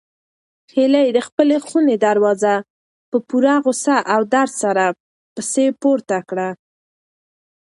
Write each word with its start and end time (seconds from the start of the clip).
هیلې 0.75 1.05
د 1.15 1.19
خپلې 1.27 1.57
خونې 1.65 1.95
دروازه 2.05 2.53
په 3.09 3.17
پوره 3.27 3.55
غوسه 3.63 3.97
او 4.13 4.21
درد 4.33 4.53
سره 4.63 4.85
پسې 5.35 5.65
پورته 5.81 6.17
کړه. 6.29 6.49